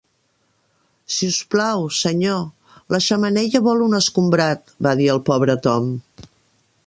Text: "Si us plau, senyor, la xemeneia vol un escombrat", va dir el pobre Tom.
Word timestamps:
"Si 1.15 1.27
us 1.33 1.35
plau, 1.55 1.83
senyor, 1.97 2.41
la 2.95 3.01
xemeneia 3.09 3.63
vol 3.67 3.85
un 3.89 3.95
escombrat", 3.99 4.75
va 4.87 4.95
dir 5.03 5.11
el 5.17 5.25
pobre 5.31 5.59
Tom. 5.69 5.93